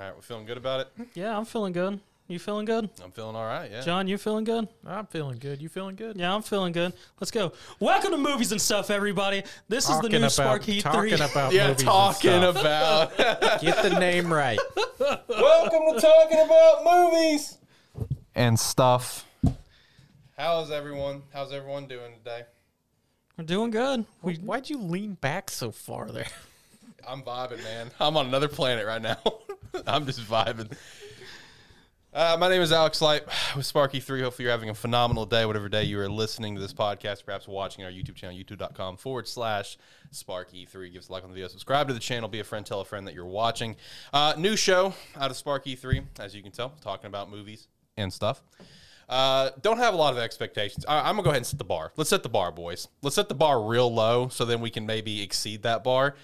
[0.00, 1.08] All right, we're feeling good about it.
[1.12, 2.00] Yeah, I'm feeling good.
[2.26, 2.88] You feeling good?
[3.04, 3.70] I'm feeling all right.
[3.70, 3.82] Yeah.
[3.82, 4.66] John, you feeling good?
[4.86, 5.60] I'm feeling good.
[5.60, 6.16] You feeling good?
[6.16, 6.94] Yeah, I'm feeling good.
[7.20, 7.52] Let's go.
[7.80, 9.42] Welcome to Movies and Stuff, everybody.
[9.68, 10.80] This is the Talking new about, Sparky3.
[10.80, 13.12] talking about yeah, movies talking and stuff.
[13.18, 13.60] about.
[13.60, 14.58] Get the name right.
[15.28, 17.58] Welcome to talking about movies
[18.34, 19.26] and stuff.
[20.38, 21.24] How's everyone?
[21.30, 22.44] How's everyone doing today?
[23.36, 24.06] We're doing good.
[24.22, 26.28] We, Why'd you lean back so far there?
[27.06, 27.90] I'm vibing, man.
[28.00, 29.18] I'm on another planet right now.
[29.86, 30.72] I'm just vibing.
[32.12, 34.22] Uh, my name is Alex Light with Sparky3.
[34.22, 37.46] Hopefully, you're having a phenomenal day, whatever day you are listening to this podcast, perhaps
[37.46, 39.78] watching our YouTube channel, youtube.com forward slash
[40.12, 40.92] Sparky3.
[40.92, 42.80] Give us a like on the video, subscribe to the channel, be a friend, tell
[42.80, 43.76] a friend that you're watching.
[44.12, 48.42] Uh, new show out of Sparky3, as you can tell, talking about movies and stuff.
[49.08, 50.84] Uh, don't have a lot of expectations.
[50.88, 51.92] I, I'm gonna go ahead and set the bar.
[51.96, 52.88] Let's set the bar, boys.
[53.02, 56.16] Let's set the bar real low, so then we can maybe exceed that bar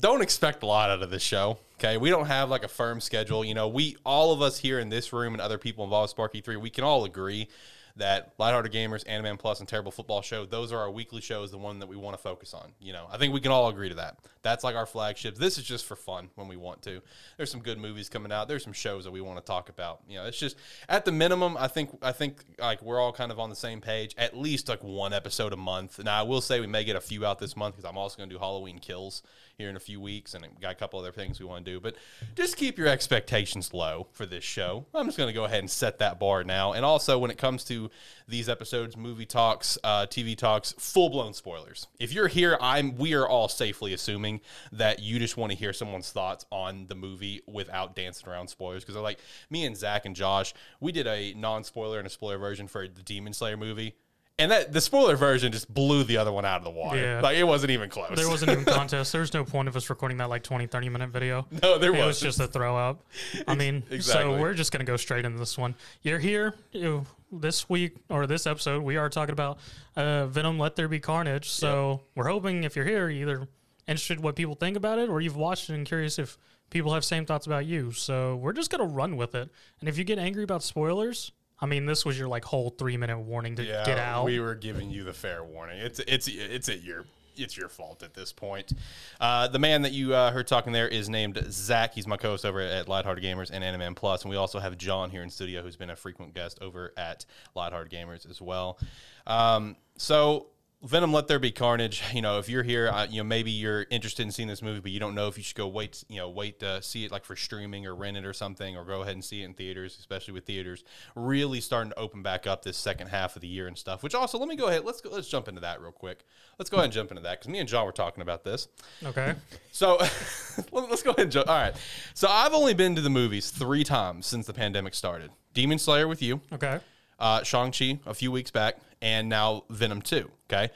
[0.00, 1.58] don't expect a lot out of this show.
[1.84, 3.44] Okay, we don't have like a firm schedule.
[3.44, 6.10] You know, we all of us here in this room and other people involved with
[6.10, 7.48] Sparky Three, we can all agree
[7.96, 11.58] that Lighthearted Gamers, Anime Plus, and Terrible Football Show, those are our weekly shows, the
[11.58, 12.72] one that we want to focus on.
[12.80, 14.18] You know, I think we can all agree to that.
[14.42, 15.38] That's like our flagships.
[15.38, 17.02] This is just for fun when we want to.
[17.36, 18.48] There's some good movies coming out.
[18.48, 20.00] There's some shows that we want to talk about.
[20.08, 20.56] You know, it's just
[20.88, 23.80] at the minimum, I think I think like we're all kind of on the same
[23.80, 24.14] page.
[24.16, 25.98] At least like one episode a month.
[26.02, 28.16] Now I will say we may get a few out this month because I'm also
[28.16, 29.22] going to do Halloween Kills
[29.58, 31.80] here in a few weeks, and got a couple other things we want to do.
[31.80, 31.96] But
[32.34, 34.86] just keep your expectations low for this show.
[34.94, 36.72] I'm just going to go ahead and set that bar now.
[36.72, 37.90] And also, when it comes to
[38.28, 41.86] these episodes, movie talks, uh, TV talks, full blown spoilers.
[41.98, 42.96] If you're here, I'm.
[42.96, 44.40] We are all safely assuming
[44.72, 48.84] that you just want to hear someone's thoughts on the movie without dancing around spoilers.
[48.84, 49.18] Because like
[49.50, 52.86] me and Zach and Josh, we did a non spoiler and a spoiler version for
[52.88, 53.94] the Demon Slayer movie.
[54.38, 56.98] And that the spoiler version just blew the other one out of the water.
[56.98, 57.20] Yeah.
[57.20, 58.10] Like it wasn't even close.
[58.16, 59.12] there wasn't even contest.
[59.12, 61.46] There's no point of us recording that like 20, 30 minute video.
[61.62, 63.04] No, there It was just a throw up.
[63.46, 64.34] I mean, Exactly.
[64.34, 65.74] so we're just going to go straight into this one.
[66.00, 68.82] You're here you, this week or this episode.
[68.82, 69.58] We are talking about
[69.96, 71.50] uh, Venom Let There Be Carnage.
[71.50, 73.48] So we're hoping if you're here, you're either
[73.86, 76.38] interested what people think about it or you've watched it and curious if
[76.70, 77.92] people have same thoughts about you.
[77.92, 79.50] So we're just going to run with it.
[79.80, 81.32] And if you get angry about spoilers,
[81.62, 84.24] I mean, this was your like whole three minute warning to yeah, get out.
[84.24, 85.78] We were giving you the fair warning.
[85.78, 87.04] It's it's it's at your
[87.36, 88.72] it's your fault at this point.
[89.20, 91.94] Uh, the man that you uh, heard talking there is named Zach.
[91.94, 95.08] He's my co-host over at Lighthearted Gamers and Anime Plus, and we also have John
[95.08, 97.24] here in studio, who's been a frequent guest over at
[97.54, 98.78] Lighthearted Gamers as well.
[99.26, 100.48] Um, so.
[100.84, 102.02] Venom, Let There Be Carnage.
[102.12, 104.80] You know, if you're here, uh, you know maybe you're interested in seeing this movie,
[104.80, 106.02] but you don't know if you should go wait.
[106.08, 108.84] You know, wait to see it like for streaming or rent it or something, or
[108.84, 109.96] go ahead and see it in theaters.
[109.98, 110.82] Especially with theaters
[111.14, 114.02] really starting to open back up this second half of the year and stuff.
[114.02, 114.84] Which also, let me go ahead.
[114.84, 116.24] Let's go, let's jump into that real quick.
[116.58, 118.66] Let's go ahead and jump into that because me and John were talking about this.
[119.04, 119.34] okay.
[119.70, 119.98] So
[120.72, 121.48] let- let's go ahead and jump.
[121.48, 121.74] All right.
[122.14, 125.30] So I've only been to the movies three times since the pandemic started.
[125.54, 126.80] Demon Slayer with you, Okay.
[127.20, 130.30] uh, Shang Chi a few weeks back, and now Venom Two.
[130.52, 130.70] Okay.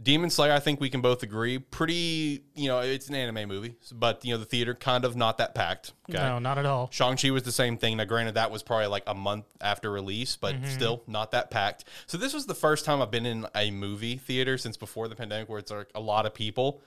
[0.00, 2.44] Demon Slayer, I think we can both agree, pretty.
[2.54, 5.56] You know, it's an anime movie, but you know the theater kind of not that
[5.56, 5.92] packed.
[6.08, 6.22] Okay.
[6.22, 6.88] No, not at all.
[6.92, 7.96] Shang-Chi was the same thing.
[7.96, 10.66] Now, granted, that was probably like a month after release, but mm-hmm.
[10.66, 11.84] still not that packed.
[12.06, 15.16] So, this was the first time I've been in a movie theater since before the
[15.16, 16.80] pandemic where it's like a lot of people.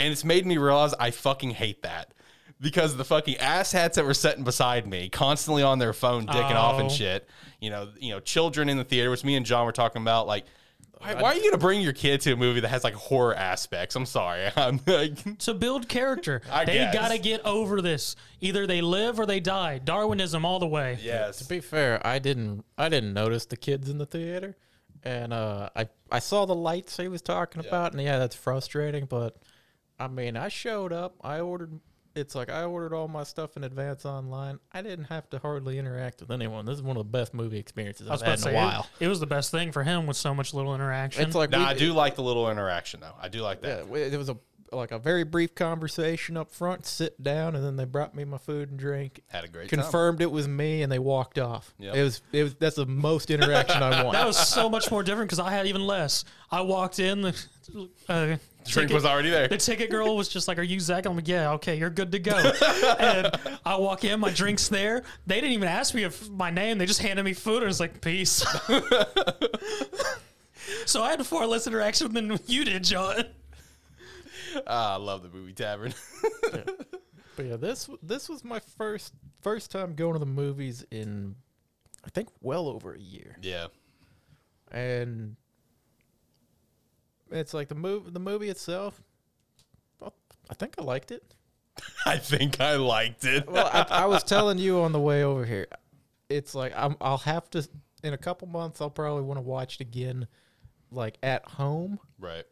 [0.00, 2.14] And it's made me realize I fucking hate that.
[2.60, 6.80] Because the fucking asshats that were sitting beside me, constantly on their phone, dicking off
[6.80, 6.92] and Oh.
[6.92, 7.28] shit.
[7.60, 10.26] You know, you know, children in the theater, which me and John were talking about,
[10.26, 10.46] like,
[11.04, 13.34] why, why are you gonna bring your kid to a movie that has like horror
[13.34, 13.94] aspects?
[13.96, 14.50] I'm sorry.
[14.56, 16.42] I'm like, to build character.
[16.50, 16.94] I they guess.
[16.94, 18.16] got to get over this.
[18.40, 19.78] Either they live or they die.
[19.78, 20.98] Darwinism all the way.
[21.02, 21.38] yes.
[21.38, 24.56] To be fair, I didn't I didn't notice the kids in the theater,
[25.02, 29.06] and uh, I I saw the lights he was talking about, and yeah, that's frustrating.
[29.06, 29.36] But
[29.98, 31.16] I mean, I showed up.
[31.22, 31.80] I ordered.
[32.14, 34.60] It's like I ordered all my stuff in advance online.
[34.72, 36.64] I didn't have to hardly interact with anyone.
[36.64, 38.56] This is one of the best movie experiences I was I've had in say a
[38.56, 38.86] while.
[39.00, 41.24] It, was the best thing for him with so much little interaction.
[41.26, 43.14] It's like Nah, we- I do like the little interaction though.
[43.20, 43.88] I do like that.
[43.88, 44.36] we- it was a
[44.72, 48.38] like a very brief conversation up front, sit down, and then they brought me my
[48.38, 49.20] food and drink.
[49.28, 49.80] Had a great time.
[49.80, 51.72] Confirmed it was me, and they walked off.
[51.78, 51.94] Yep.
[51.94, 54.14] It was it was that's the most interaction I want.
[54.14, 56.24] that was so much more different because I had even less.
[56.50, 57.44] I walked in, the
[58.08, 59.48] uh, Drink ticket- was already there.
[59.48, 62.12] The ticket girl was just like, "Are you Zach?" I'm like, "Yeah, okay, you're good
[62.12, 62.36] to go."
[62.98, 63.30] and
[63.64, 65.02] I walk in, my drink's there.
[65.26, 66.78] They didn't even ask me if my name.
[66.78, 67.58] They just handed me food.
[67.58, 68.44] and was like, "Peace."
[70.86, 73.24] so I had far less interaction than you did, John.
[74.66, 75.94] Ah, I love the movie Tavern.
[77.36, 79.12] But yeah, this this was my first
[79.42, 81.34] first time going to the movies in
[82.04, 83.36] I think well over a year.
[83.42, 83.66] yeah.
[84.70, 85.34] And
[87.40, 89.02] it's like the movie the movie itself
[90.02, 90.08] I
[90.50, 91.22] I think I liked it.
[92.06, 93.46] I think I liked it.
[93.50, 95.66] well, I, I was telling you on the way over here.
[96.28, 97.66] It's like I'm, I'll have to
[98.02, 98.80] in a couple months.
[98.80, 100.26] I'll probably want to watch it again,
[100.90, 102.44] like at home, right.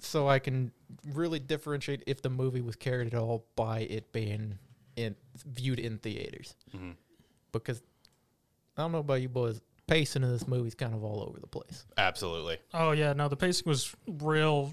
[0.00, 0.72] so I can
[1.12, 4.58] really differentiate if the movie was carried at all by it being
[4.96, 5.14] in
[5.46, 6.54] viewed in theaters.
[6.74, 6.96] Mhm.
[7.52, 7.82] Because
[8.76, 11.48] I don't know about you boys, pacing in this movie's kind of all over the
[11.48, 11.84] place.
[11.98, 12.58] Absolutely.
[12.72, 14.72] Oh yeah, no, the pacing was real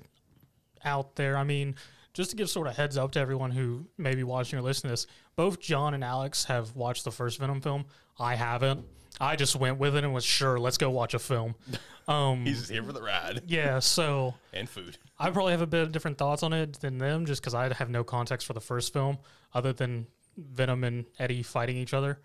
[0.86, 1.36] out there.
[1.36, 1.76] I mean,
[2.14, 4.90] just to give sort of heads up to everyone who may be watching or listening
[4.90, 7.86] to this, both John and Alex have watched the first Venom film.
[8.20, 8.86] I haven't.
[9.20, 11.56] I just went with it and was sure, let's go watch a film.
[12.10, 14.98] Um, He's just here for the ride yeah, so and food.
[15.20, 17.74] I probably have a bit of different thoughts on it than them, just because I
[17.74, 19.18] have no context for the first film
[19.54, 22.22] other than Venom and Eddie fighting each other.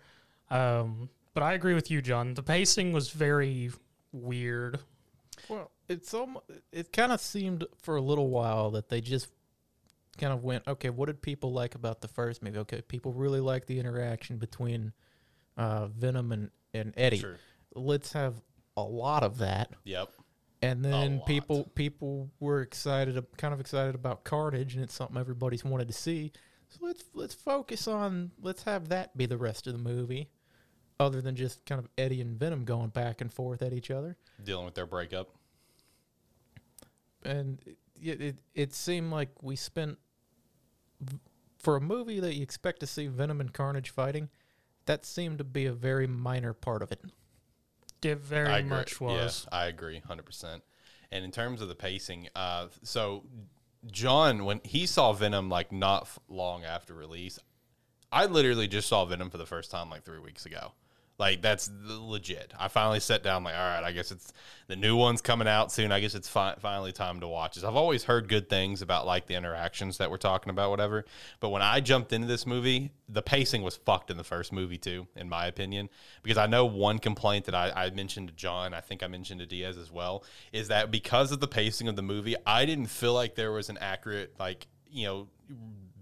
[0.49, 2.33] Um, but I agree with you, John.
[2.33, 3.71] The pacing was very
[4.11, 4.79] weird.
[5.49, 9.27] Well, it's almost, it kind of seemed for a little while that they just
[10.17, 12.59] kind of went, okay, what did people like about the first movie?
[12.59, 14.93] Okay, people really like the interaction between
[15.57, 17.19] uh, Venom and, and Eddie.
[17.19, 17.37] Sure.
[17.75, 18.35] Let's have
[18.77, 19.71] a lot of that.
[19.83, 20.09] Yep.
[20.61, 21.27] And then lot.
[21.27, 25.93] people people were excited, kind of excited about Carnage, and it's something everybody's wanted to
[25.93, 26.31] see.
[26.69, 30.29] So let's let's focus on let's have that be the rest of the movie,
[31.03, 34.17] other than just kind of Eddie and Venom going back and forth at each other.
[34.43, 35.29] Dealing with their breakup.
[37.23, 37.59] and
[38.01, 39.97] it, it it seemed like we spent
[41.59, 44.29] for a movie that you expect to see Venom and Carnage fighting.
[44.85, 47.01] That seemed to be a very minor part of it.
[48.01, 48.69] It very I agree.
[48.69, 49.47] much was.
[49.51, 50.63] Yeah, I agree, hundred percent.
[51.11, 53.23] And in terms of the pacing, uh, so
[53.89, 57.39] John, when he saw Venom, like not f- long after release,
[58.11, 60.73] I literally just saw Venom for the first time like three weeks ago.
[61.19, 62.53] Like that's legit.
[62.59, 64.33] I finally sat down, like, all right, I guess it's
[64.67, 65.91] the new one's coming out soon.
[65.91, 67.63] I guess it's fi- finally time to watch this.
[67.63, 71.05] I've always heard good things about like the interactions that we're talking about, whatever.
[71.39, 74.79] But when I jumped into this movie, the pacing was fucked in the first movie
[74.79, 75.89] too, in my opinion.
[76.23, 79.39] Because I know one complaint that I, I mentioned to John, I think I mentioned
[79.41, 82.87] to Diaz as well, is that because of the pacing of the movie, I didn't
[82.87, 85.27] feel like there was an accurate like you know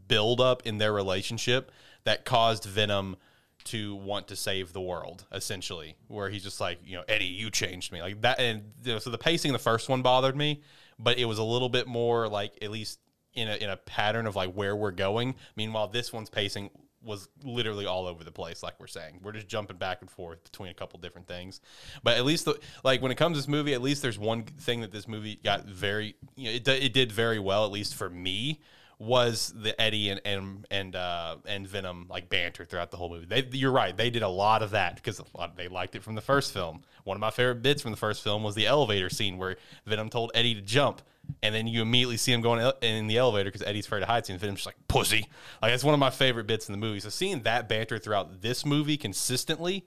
[0.08, 1.72] build up in their relationship
[2.06, 3.18] that caused Venom
[3.66, 7.50] to want to save the world, essentially, where he's just like, you know, Eddie, you
[7.50, 8.40] changed me, like that.
[8.40, 10.62] And you know, so the pacing in the first one bothered me,
[11.00, 13.00] but it was a little bit more like at least
[13.34, 15.36] in a in a pattern of like where we're going.
[15.56, 16.70] Meanwhile, this one's pacing
[17.04, 19.20] was literally all over the place, like we're saying.
[19.24, 21.62] We're just jumping back and forth between a couple different things.
[22.04, 24.44] But at least, the, like when it comes to this movie, at least there's one
[24.44, 27.96] thing that this movie got very, you know, it, it did very well, at least
[27.96, 28.62] for me,
[29.02, 33.26] was the Eddie and and and uh, and Venom like banter throughout the whole movie.
[33.26, 36.04] They, you're right, they did a lot of that because a lot, they liked it
[36.04, 36.84] from the first film.
[37.04, 39.58] One of my favorite bits from the first film was the elevator scene where
[39.88, 41.02] Venom told Eddie to jump,
[41.42, 44.30] and then you immediately see him going in the elevator because Eddie's afraid of heights,
[44.30, 45.28] and Venom's just like pussy.
[45.64, 47.00] Like that's one of my favorite bits in the movie.
[47.00, 49.84] So seeing that banter throughout this movie consistently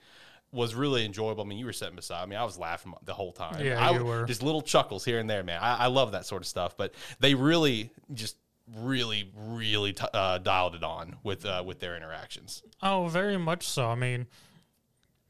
[0.50, 1.44] was really enjoyable.
[1.44, 2.34] I mean, you were sitting beside me.
[2.34, 3.64] I was laughing the whole time.
[3.64, 4.25] Yeah, I, you were.
[4.25, 5.61] Just little chuckles here and there, man.
[5.61, 6.76] I, I love that sort of stuff.
[6.76, 8.37] But they really just
[8.72, 12.62] really, really t- uh, dialed it on with uh, with their interactions.
[12.82, 13.88] Oh, very much so.
[13.88, 14.26] I mean,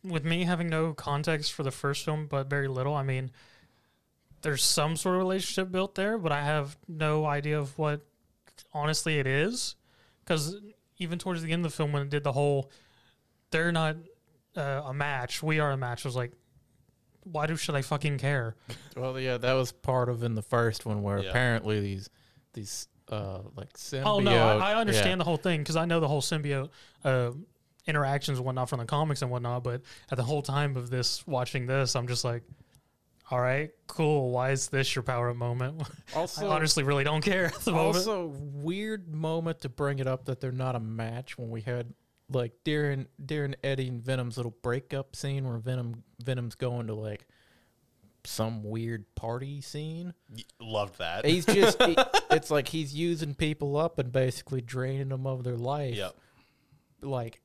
[0.03, 3.31] with me having no context for the first film, but very little, I mean,
[4.43, 8.01] there's some sort of relationship built there, but I have no idea of what
[8.73, 9.77] honestly it is.
[10.25, 10.57] Because
[10.99, 12.71] even towards the end of the film, when it did the whole,
[13.51, 13.97] they're not
[14.57, 16.33] uh, a match, we are a match, I was like,
[17.25, 18.55] why do should I fucking care?
[18.97, 21.31] Well, yeah, that was part of in the first one where Yeah.
[21.31, 22.09] apparently these
[22.53, 24.03] these uh like symbiote.
[24.07, 25.17] Oh no, I, I understand yeah.
[25.17, 26.71] the whole thing because I know the whole symbiote
[27.05, 27.33] uh,
[27.87, 29.65] interactions and whatnot from the comics and whatnot.
[29.65, 32.43] But at the whole time of this, watching this, I'm just like,
[33.31, 34.31] all right, cool.
[34.31, 35.83] Why is this your power up moment?
[36.15, 37.97] Also, I honestly really don't care at the moment.
[37.97, 41.93] also weird moment to bring it up that they're not a match when we had
[42.31, 47.27] like during during Eddie and Venom's little breakup scene where Venom Venom's going to like
[48.25, 50.15] some weird party scene.
[50.35, 51.25] Y- Loved that.
[51.27, 51.97] He's just he-
[52.31, 55.95] it's like he's using people up and basically draining them of their life.
[55.95, 56.15] Yep.
[57.03, 57.41] Like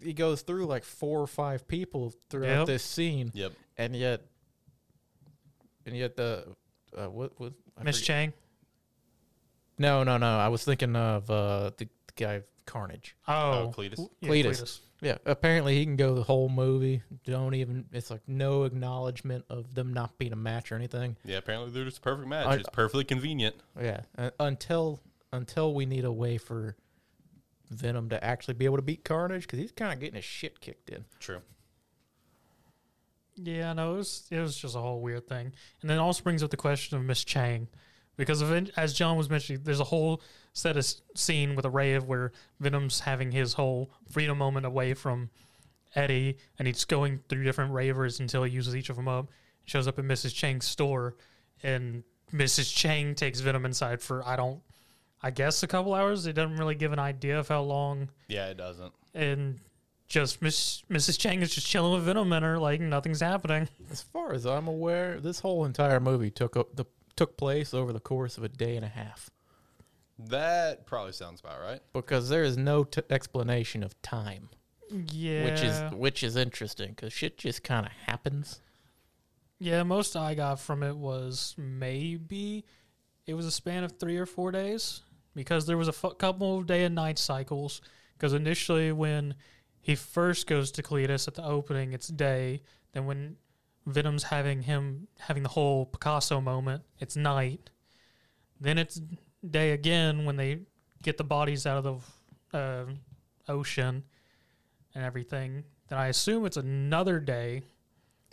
[0.00, 2.66] he goes through like four or five people throughout Yep.
[2.66, 3.52] this scene, Yep.
[3.76, 4.22] and yet,
[5.84, 6.46] and yet the
[6.96, 7.52] uh, what what
[7.84, 8.32] Miss Chang.
[9.78, 10.38] No, no, no.
[10.38, 13.14] I was thinking of uh, the, the guy Carnage.
[13.28, 13.90] Oh, Oh, Cletus.
[13.96, 14.78] w- yeah, Cletus.
[15.00, 15.06] Cletus.
[15.06, 17.02] Yeah, apparently he can go the whole movie.
[17.24, 17.86] Don't even.
[17.92, 21.16] It's like no acknowledgement of them not being a match or anything.
[21.24, 21.38] Yeah.
[21.38, 22.46] Apparently, they're just a perfect match.
[22.46, 23.56] I- it's perfectly convenient.
[23.80, 25.00] Yeah, uh, until
[25.32, 26.76] until we need a way for
[27.70, 30.60] Venom to actually be able to beat Carnage because he's kind of getting his shit
[30.60, 31.04] kicked in.
[31.20, 31.40] True.
[33.36, 36.22] Yeah, no, it was it was just a whole weird thing, and then it also
[36.22, 37.68] brings up the question of Miss Chang,
[38.16, 41.70] because of as John was mentioning, there's a whole set of s- scene with a
[41.70, 45.30] Rave where Venom's having his whole freedom moment away from
[45.94, 49.28] Eddie, and he's going through different ravers until he uses each of them up.
[49.64, 50.34] Shows up at Mrs.
[50.34, 51.16] Chang's store,
[51.62, 52.74] and Mrs.
[52.74, 54.60] Chang takes Venom inside for I don't,
[55.22, 56.26] I guess a couple hours.
[56.26, 58.92] It doesn't really give an idea of how long, Yeah, it doesn't.
[59.14, 59.58] and
[60.08, 61.18] just Miss Mrs.
[61.18, 63.68] Chang is just chilling with Venom in her, like nothing's happening.
[63.90, 66.84] As far as I'm aware, this whole entire movie took up the
[67.16, 69.30] took place over the course of a day and a half
[70.18, 71.80] That probably sounds about right.
[71.92, 74.48] because there is no t- explanation of time,
[75.12, 78.60] Yeah, which is which is interesting because shit just kind of happens.
[79.58, 82.64] Yeah, most I got from it was maybe
[83.26, 85.02] it was a span of three or four days
[85.34, 87.80] because there was a couple of day and night cycles.
[88.16, 89.34] Because initially, when
[89.82, 92.62] he first goes to Cletus at the opening, it's day.
[92.92, 93.36] Then when
[93.86, 97.70] Venom's having him having the whole Picasso moment, it's night.
[98.60, 99.00] Then it's
[99.48, 100.60] day again when they
[101.02, 102.04] get the bodies out of
[102.50, 102.84] the uh,
[103.48, 104.02] ocean
[104.94, 105.62] and everything.
[105.88, 107.62] Then I assume it's another day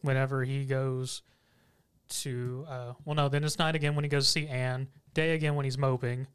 [0.02, 1.22] whenever he goes
[2.10, 4.88] to uh, well no then it's night again when he goes to see anne.
[5.14, 6.28] Day again when he's moping.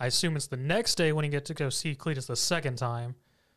[0.00, 2.78] I assume it's the next day when he gets to go see cletus the second
[2.78, 3.14] time.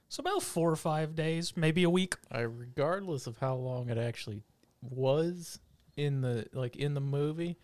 [0.10, 2.15] So about four or five days maybe a week.
[2.31, 4.43] I, regardless of how long it actually
[4.81, 5.59] was
[5.95, 7.57] in the like in the movie,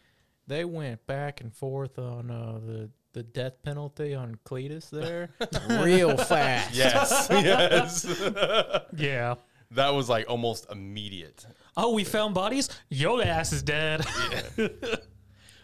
[0.47, 5.29] they went back and forth on uh, the the death penalty on Cletus there
[5.83, 6.75] real fast.
[6.75, 8.05] Yes, yes.
[8.95, 9.35] yeah
[9.71, 11.45] that was like almost immediate.
[11.75, 14.05] oh we found bodies your ass is dead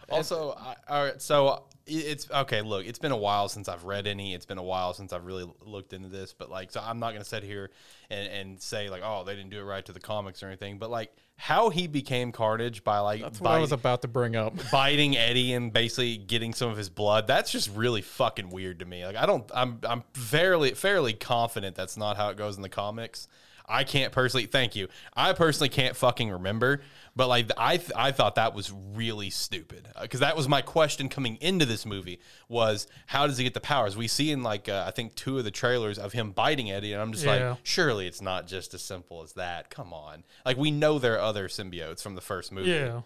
[0.08, 2.62] Also, I, all right, so it's okay.
[2.62, 4.34] Look, it's been a while since I've read any.
[4.34, 6.32] It's been a while since I've really looked into this.
[6.32, 7.70] But like, so I'm not gonna sit here
[8.10, 10.78] and, and say like, oh, they didn't do it right to the comics or anything.
[10.78, 14.36] But like, how he became Carnage by like That's what I was about to bring
[14.36, 14.54] up.
[14.72, 17.26] biting Eddie and basically getting some of his blood.
[17.26, 19.04] That's just really fucking weird to me.
[19.04, 22.68] Like I don't I'm I'm fairly fairly confident that's not how it goes in the
[22.68, 23.28] comics.
[23.66, 24.88] I can't personally thank you.
[25.14, 26.82] I personally can't fucking remember,
[27.16, 31.08] but like I th- I thought that was really stupid because that was my question
[31.08, 33.96] coming into this movie was how does he get the powers?
[33.96, 36.92] We see in like uh, I think two of the trailers of him biting Eddie,
[36.92, 37.50] and I'm just Yeah.
[37.50, 39.70] like, surely it's not just as simple as that.
[39.70, 42.70] Come on, like we know there are other symbiotes from the first movie.
[42.70, 43.00] yeah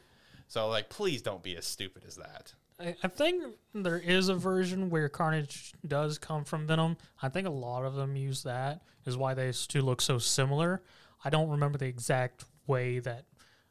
[0.48, 2.54] So like, please don't be as stupid as that.
[2.80, 3.42] I think
[3.74, 6.96] there is a version where Carnage does come from Venom.
[7.20, 10.82] I think a lot of them use that, is why these two look so similar.
[11.24, 13.24] I don't remember the exact way that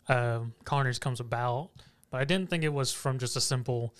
[0.10, 1.70] um, Carnage comes about,
[2.12, 3.96] but I didn't think it was from just a simple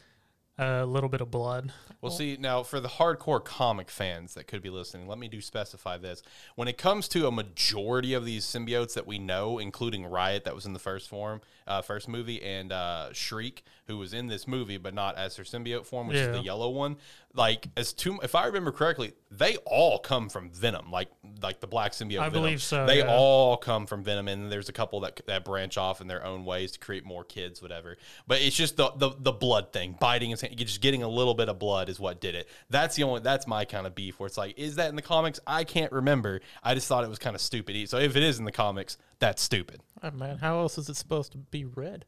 [0.60, 1.72] uh, little bit of blood.
[2.02, 5.42] Well, see, now for the hardcore comic fans that could be listening, let me do
[5.42, 6.22] specify this.
[6.56, 10.54] When it comes to a majority of these symbiotes that we know, including Riot, that
[10.56, 14.48] was in the first form, uh, first movie, and uh, Shriek, who was in this
[14.48, 16.98] movie but not as her symbiote form, which is the yellow one.
[17.34, 21.10] Like, as to, if I remember correctly, they all come from Venom, like
[21.42, 22.20] like the black symbiote.
[22.20, 22.44] I Venom.
[22.44, 23.16] believe so, They yeah.
[23.16, 26.46] all come from Venom, and there's a couple that that branch off in their own
[26.46, 27.98] ways to create more kids, whatever.
[28.28, 31.50] But it's just the the, the blood thing, biting and just getting a little bit
[31.50, 32.48] of blood is what did it.
[32.70, 34.20] That's the only that's my kind of beef.
[34.20, 35.40] Where it's like, is that in the comics?
[35.48, 36.42] I can't remember.
[36.64, 37.90] I just thought it was kind of stupid.
[37.90, 39.82] So if it is in the comics, that's stupid.
[40.04, 42.06] Oh, man, how else is it supposed to be red?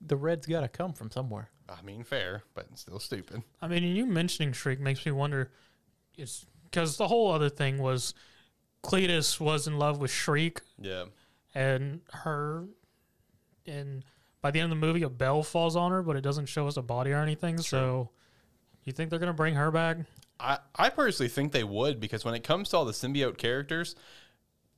[0.00, 1.50] The red's got to come from somewhere.
[1.68, 3.42] I mean, fair, but still stupid.
[3.62, 5.50] I mean, you mentioning Shriek makes me wonder,
[6.16, 8.14] is because the whole other thing was
[8.82, 11.06] Cletus was in love with Shriek, Yeah.
[11.54, 12.66] and her
[13.66, 14.04] and
[14.46, 16.68] by the end of the movie a bell falls on her but it doesn't show
[16.68, 18.08] us a body or anything so
[18.84, 19.96] you think they're gonna bring her back
[20.38, 23.96] I, I personally think they would because when it comes to all the symbiote characters,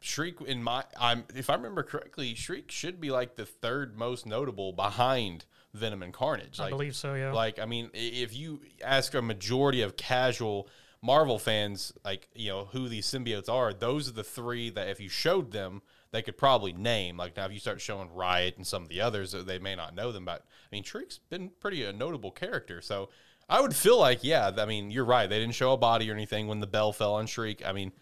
[0.01, 4.25] Shriek in my I'm if I remember correctly, Shriek should be like the third most
[4.25, 5.45] notable behind
[5.75, 6.61] Venom and Carnage.
[6.61, 10.69] i believe so yeah like I mean, if you ask a majority of casual
[11.03, 15.01] Marvel fans, like you know who these symbiotes are, those are the three that if
[15.01, 17.17] you showed them, they could probably name.
[17.17, 19.75] Like now, if you start showing Riot and some of the others, uh, they may
[19.75, 20.25] not know them.
[20.25, 23.11] But I mean, Shriek's been pretty a notable character, so
[23.49, 24.51] I would feel like yeah.
[24.57, 25.29] I mean, you're right.
[25.29, 27.67] They didn't show a body or anything when the bell fell on Shriek.
[27.67, 27.93] I mean,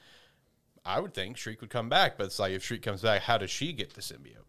[0.84, 3.38] I would think Shriek would come back, but it's like if Shriek comes back, how
[3.38, 4.46] does she get the symbiote?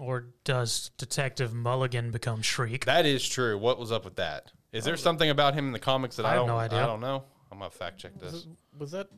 [0.00, 3.56] or does detective mulligan become shriek That is true.
[3.58, 4.52] What was up with that?
[4.72, 6.82] Is there something about him in the comics that I I, have don't no idea.
[6.82, 7.22] I don't know.
[7.52, 8.46] I'm gonna fact check this.
[8.76, 9.08] Was that?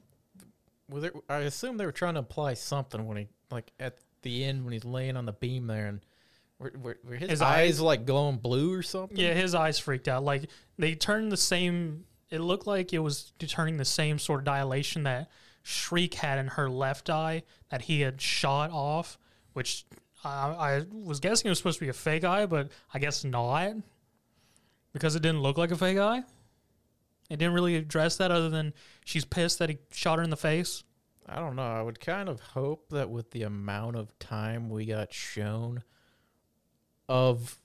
[0.92, 1.14] It?
[1.28, 4.72] I assume they were trying to apply something when he like at the end when
[4.72, 6.00] he's laying on the beam there and
[6.58, 9.16] were, were, were his, His eyes, eyes- like glowing blue or something?
[9.16, 13.32] yeah his eyes freaked out like they turned the same it looked like it was
[13.46, 15.28] turning the same sort of dilation that
[15.62, 19.18] shriek had in her left eye that he had shot off
[19.52, 19.84] which
[20.24, 23.22] I, I was guessing it was supposed to be a fake eye but i guess
[23.24, 23.74] not
[24.92, 26.22] because it didn't look like a fake eye.
[27.28, 28.72] It didn't really address that other than
[29.04, 30.84] she's pissed that he shot her in the face.
[31.28, 31.62] I don't know.
[31.62, 35.82] I would kind of hope that with the amount of time we got shown
[37.08, 37.58] of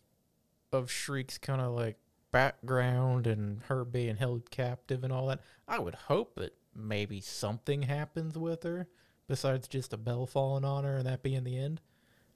[0.72, 1.98] of Shriek's kind of like
[2.32, 7.84] background and her being held captive and all that, I would hope that maybe something
[7.84, 8.88] happens with her
[9.27, 11.82] besides just a bell falling on her and that being the end.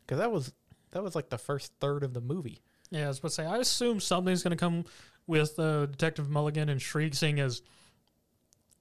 [0.05, 0.53] Because that was
[0.91, 2.62] that was like the first third of the movie.
[2.91, 4.86] Yeah, I was about to say, I assume something's going to come
[5.27, 7.62] with uh, Detective Mulligan and Shriek, seeing as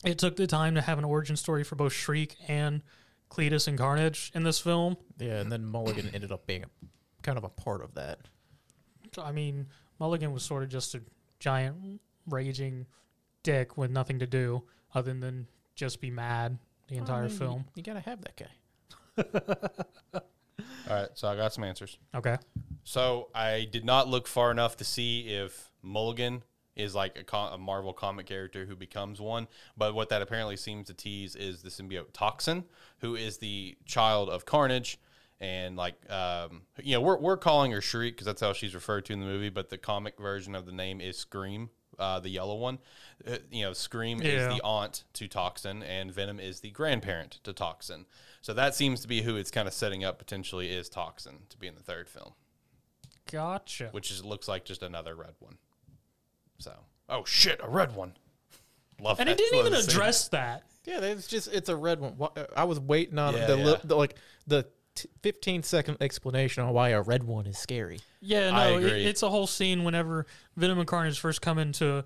[0.04, 2.82] it took the time to have an origin story for both Shriek and
[3.30, 4.96] Cletus and Carnage in this film.
[5.18, 6.68] Yeah, and then Mulligan ended up being a,
[7.22, 8.18] kind of a part of that.
[9.18, 9.66] I mean,
[9.98, 11.02] Mulligan was sort of just a
[11.38, 12.86] giant raging
[13.42, 16.58] dick with nothing to do other than just be mad
[16.88, 17.64] the entire I mean, film.
[17.74, 18.54] You, you gotta have that guy.
[20.90, 21.98] All right, so I got some answers.
[22.14, 22.36] Okay.
[22.84, 26.42] So I did not look far enough to see if Mulligan
[26.76, 29.46] is like a, co- a Marvel comic character who becomes one.
[29.76, 32.64] But what that apparently seems to tease is the symbiote Toxin,
[32.98, 34.98] who is the child of Carnage.
[35.40, 39.04] And like, um, you know, we're, we're calling her Shriek because that's how she's referred
[39.06, 39.50] to in the movie.
[39.50, 42.78] But the comic version of the name is Scream, uh, the yellow one.
[43.28, 44.30] Uh, you know, Scream Yeah.
[44.30, 48.06] is the aunt to Toxin, and Venom is the grandparent to Toxin.
[48.42, 51.58] So that seems to be who it's kind of setting up potentially is Toxin to
[51.58, 52.32] be in the third film
[53.30, 53.88] Gotcha.
[53.92, 55.58] which is looks like just another red one.
[56.58, 56.72] So,
[57.08, 58.14] oh shit, a red one.
[59.00, 59.22] Love that.
[59.22, 59.32] and that.
[59.32, 59.90] it didn't Love even the scene.
[59.90, 60.62] address that.
[60.84, 62.16] Yeah, it's just it's a red one.
[62.18, 63.76] Wha- uh, I was waiting on Yeah, the, li- yeah.
[63.84, 67.98] the like the t- 15 second explanation on why a red one is scary.
[68.20, 69.04] Yeah, no, I it, agree.
[69.06, 72.04] it's a whole scene whenever Venom and Carnage first come into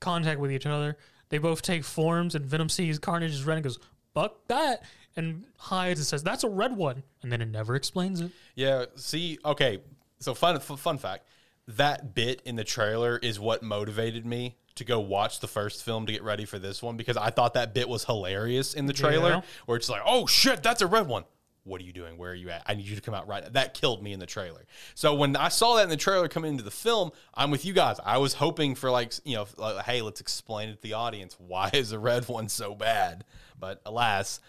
[0.00, 0.96] contact with each other.
[1.28, 3.78] They both take forms, and Venom sees Carnage is red and goes,
[4.14, 4.82] "Fuck that!"
[5.16, 8.30] and hides and says, "That's a red one," and then it never explains it.
[8.54, 8.84] Yeah.
[8.96, 9.80] See, okay.
[10.20, 11.26] So fun, f- fun fact.
[11.76, 16.06] That bit in the trailer is what motivated me to go watch the first film
[16.06, 18.92] to get ready for this one because I thought that bit was hilarious in the
[18.92, 19.40] trailer, Yeah.
[19.66, 21.24] where it's like, "Oh shit, that's a red one."
[21.64, 22.18] What are you doing?
[22.18, 22.62] Where are you at?
[22.66, 23.44] I need you to come out right.
[23.44, 23.50] now.
[23.50, 24.64] That killed me in the trailer.
[24.96, 27.72] So when I saw that in the trailer coming into the film, I'm with you
[27.72, 28.00] guys.
[28.04, 31.36] I was hoping for like, you know, like, hey, let's explain it to the audience.
[31.38, 33.24] Why is the red one so bad?
[33.60, 34.40] But alas,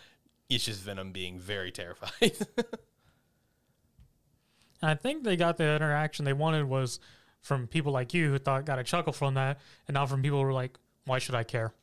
[0.49, 2.35] it's just Venom being very terrified.
[4.83, 6.99] And I think they got the interaction they wanted was
[7.39, 10.39] from people like you who thought got a chuckle from that, and not from people
[10.39, 11.73] who were like, "Why should I care?"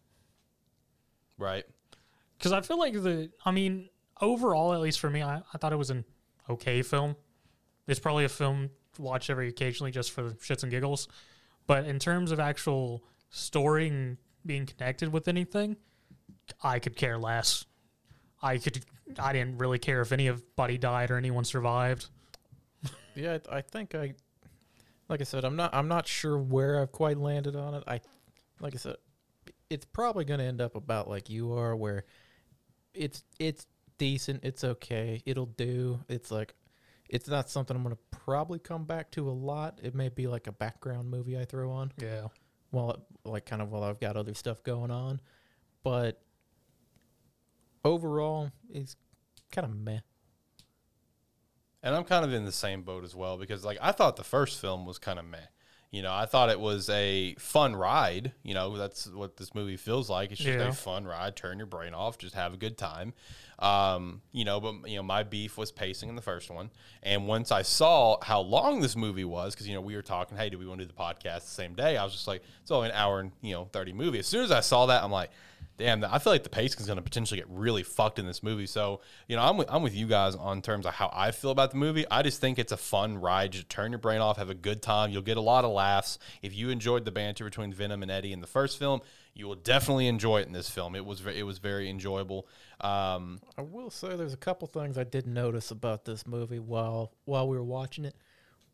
[1.38, 1.64] right.
[2.36, 3.88] Because I feel like the, I mean,
[4.20, 6.04] overall, at least for me, I, I thought it was an
[6.50, 7.16] okay film.
[7.86, 11.08] It's probably a film to watch every occasionally just for the shits and giggles.
[11.66, 15.76] But in terms of actual story and being connected with anything,
[16.62, 17.64] I could care less.
[18.42, 18.84] I could,
[19.18, 22.10] I didn't really care if anybody died or anyone survived.
[23.14, 24.14] Yeah, I, I think I,
[25.08, 27.84] like I said, I'm not I'm not sure where I've quite landed on it.
[27.86, 28.00] I,
[28.60, 28.96] like I said,
[29.68, 32.04] it's probably going to end up about like you are, where
[32.94, 33.66] it's it's
[33.98, 36.00] decent, it's okay, it'll do.
[36.08, 36.54] It's like,
[37.08, 39.78] it's not something I'm going to probably come back to a lot.
[39.82, 41.92] It may be like a background movie I throw on.
[41.98, 42.28] Yeah.
[42.70, 45.20] while it, like kind of while I've got other stuff going on.
[45.82, 46.20] But
[47.84, 48.96] overall, it's
[49.52, 50.00] kind of meh.
[51.82, 54.24] And I'm kind of in the same boat as well because like I thought the
[54.24, 55.38] first film was kind of meh.
[55.90, 58.30] You know, I thought it was a fun ride.
[58.44, 60.30] You know, that's what this movie feels like.
[60.30, 60.68] It's just Yeah.
[60.68, 61.34] a fun ride.
[61.34, 63.12] Turn your brain off, just have a good time.
[63.58, 66.70] Um, you know, but you know, my beef was pacing in the first one,
[67.02, 70.38] and once I saw how long this movie was, because you know we were talking,
[70.38, 71.96] hey, do we want to do the podcast the same day?
[71.96, 74.18] I was just like, it's only an hour and you know thirty movie.
[74.20, 75.30] As soon as I saw that, I'm like,
[75.80, 78.42] damn, I feel like the pacing is going to potentially get really fucked in this
[78.42, 78.66] movie.
[78.66, 81.50] So, you know, I'm with, I'm with you guys on terms of how I feel
[81.50, 82.04] about the movie.
[82.10, 83.52] I just think it's a fun ride.
[83.52, 85.10] Just turn your brain off, have a good time.
[85.10, 86.18] You'll get a lot of laughs.
[86.42, 89.00] If you enjoyed the banter between Venom and Eddie in the first film,
[89.34, 90.94] you will definitely enjoy it in this film.
[90.94, 92.46] It was it was very enjoyable.
[92.80, 97.12] Um, I will say there's a couple things I did notice about this movie while
[97.24, 98.14] while we were watching it.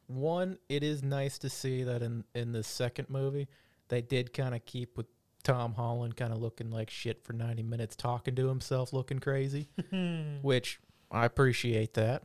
[0.08, 3.48] One, it is nice to see that in in the second movie
[3.88, 5.06] they did kind of keep with
[5.46, 9.68] Tom Holland kind of looking like shit for 90 minutes talking to himself looking crazy,
[10.42, 10.80] which
[11.10, 12.24] I appreciate that.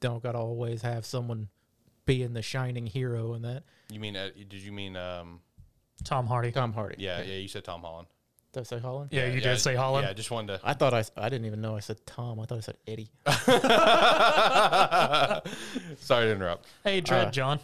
[0.00, 1.48] Don't got to always have someone
[2.04, 3.62] being the shining hero in that.
[3.88, 5.40] you mean uh, did you mean um,
[6.04, 6.52] Tom Hardy.
[6.52, 6.96] Tom Hardy.
[6.98, 8.08] yeah yeah you said Tom Holland?
[8.52, 9.08] Did I say Holland?
[9.10, 10.04] Yeah, you did say Holland.
[10.04, 10.60] Yeah, I just wanted to.
[10.62, 12.38] I thought I, s- I didn't even know I said Tom.
[12.38, 13.10] I thought I said Eddie.
[15.98, 16.66] Sorry to interrupt.
[16.84, 17.58] Hey, Dread Uh, John.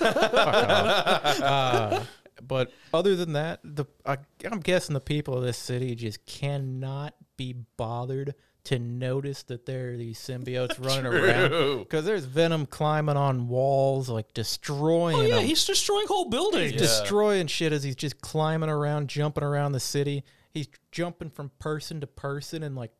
[0.00, 2.04] uh,
[2.46, 7.14] But other than that, the I, I'm guessing the people of this city just cannot
[7.36, 13.16] be bothered to notice that there are these symbiotes running around because there's venom climbing
[13.16, 16.72] on walls, like destroying Oh yeah, them, he's destroying whole buildings.
[16.72, 16.78] Yeah.
[16.78, 20.24] destroying shit as he's just climbing around, jumping around the city.
[20.52, 22.92] He's jumping from person to person, and like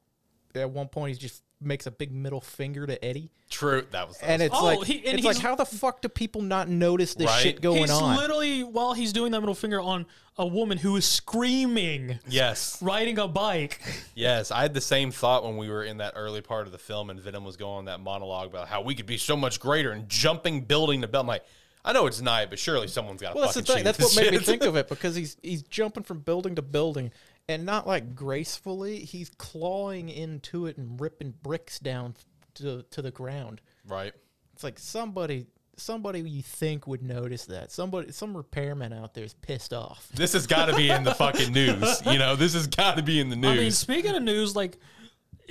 [0.55, 3.31] at one point, he's just makes a big middle finger to Eddie.
[3.51, 3.87] True.
[3.91, 4.19] That was.
[4.19, 6.09] That And was it's Oh, like, he- and it's like, he's- how the fuck do
[6.09, 7.43] people not notice this Right.
[7.43, 7.89] shit going on?
[7.89, 8.17] he's on?
[8.17, 10.07] literally while he's doing that middle finger on
[10.39, 12.81] a woman who is screaming, yes.
[12.81, 13.81] riding a bike.
[14.15, 16.79] Yes, I had the same thought when we were in that early part of the
[16.79, 19.59] film and Venom was going on that monologue about how we could be so much
[19.59, 21.25] greater and jumping building to building.
[21.25, 21.45] I'm like,
[21.85, 23.79] I know it's night, but surely someone's got to Well, that's fucking the thing.
[23.81, 24.47] shoot That's this what made me shit.
[24.47, 27.11] think of it because he's he's jumping from building to building,
[27.49, 28.99] and not like gracefully.
[29.01, 32.15] He's clawing into it and ripping bricks down
[32.55, 33.61] to to the ground.
[33.87, 34.13] right.
[34.55, 37.73] It's like somebody somebody you think would notice that.
[37.73, 40.09] Somebody some repairman out there is pissed off.
[40.15, 42.03] This has got to be in the fucking news.
[42.13, 43.51] You know, this has got to be in the news.
[43.51, 44.79] I mean, speaking of news, like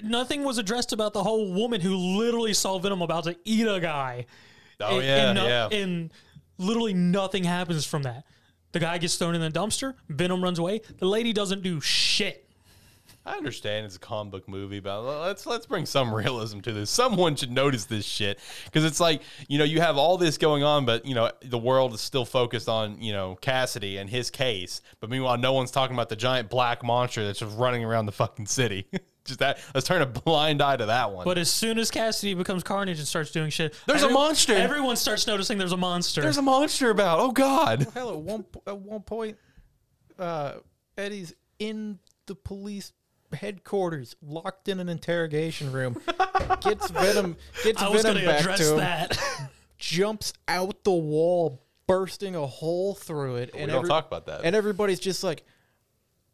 [0.03, 3.79] nothing was addressed about the whole woman who literally saw Venom about to eat a
[3.79, 4.25] guy.
[4.79, 5.67] oh and, yeah, and no- yeah.
[5.69, 6.13] And
[6.57, 8.25] literally nothing happens from that.
[8.71, 9.95] The guy gets thrown in the dumpster.
[10.09, 10.81] Venom runs away.
[10.97, 12.47] The lady doesn't do shit.
[13.23, 16.89] I understand it's a comic book movie, but let's let's bring some realism to this.
[16.89, 20.63] Someone should notice this shit because it's like you know you have all this going
[20.63, 24.31] on, but you know the world is still focused on you know Kasady and his
[24.31, 24.81] case.
[24.99, 28.11] But meanwhile, no one's talking about the giant black monster that's just running around the
[28.11, 28.87] fucking city.
[29.25, 29.59] just that.
[29.73, 31.25] Let's turn a blind eye to that one.
[31.25, 34.53] But as soon as Kasady becomes Carnage and starts doing shit, There's a monster.
[34.53, 36.21] Everyone starts noticing there's a monster.
[36.21, 37.19] There's a monster about.
[37.19, 37.87] Oh God.
[37.93, 39.37] Hell, at one po- at one point,
[40.19, 40.53] uh,
[40.97, 42.93] Eddie's in the police
[43.33, 46.01] headquarters, locked in an interrogation room.
[46.61, 48.77] gets Venom gets I was Venom going to back address to him.
[48.77, 49.49] that.
[49.77, 53.51] jumps out the wall, bursting a hole through it.
[53.53, 54.41] We and don't every- talk about that.
[54.43, 55.43] And everybody's just like,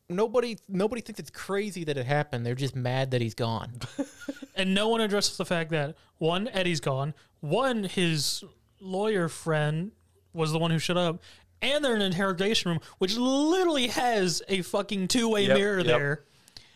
[0.09, 2.45] nobody, nobody thinks it's crazy that it happened.
[2.45, 3.71] They're just mad that he's gone.
[4.55, 7.13] and no one addresses the fact that one, Eddie's gone.
[7.41, 8.43] One, his
[8.79, 9.91] lawyer friend
[10.33, 11.21] was the one who shut up.
[11.61, 15.77] And they're in an interrogation room, which literally has a fucking two way Yep, mirror
[15.79, 15.85] yep.
[15.87, 16.23] there.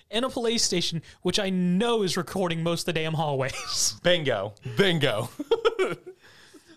[0.09, 3.95] And a police station, which I know is recording most of the damn hallways.
[4.03, 4.53] Bingo.
[4.77, 5.29] Bingo.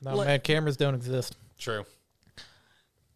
[0.03, 1.35] No, Like- man, cameras don't exist.
[1.59, 1.87] True.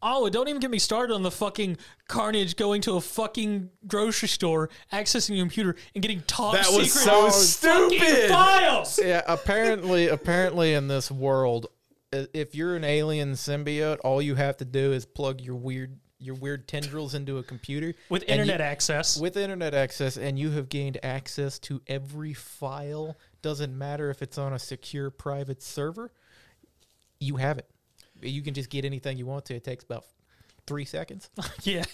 [0.01, 4.29] Oh, don't even get me started on the fucking carnage going to a fucking grocery
[4.29, 8.31] store, accessing a computer, and getting top That was secret so fucking stupid.
[8.31, 9.01] files.
[9.03, 11.67] Yeah, apparently, apparently in this world,
[12.13, 15.99] i- if you're an alien symbiote, all you have to do is plug your weird,
[16.21, 19.17] your weird tendrils into a computer With and you- internet access.
[19.19, 23.17] with internet access, and you have gained access to every file.
[23.43, 26.13] Doesn't matter if it's on a secure private server.
[27.21, 27.69] You have it.
[28.23, 29.55] You can just get anything you want to.
[29.55, 30.05] It takes about
[30.67, 31.31] three seconds.
[31.63, 31.85] yeah.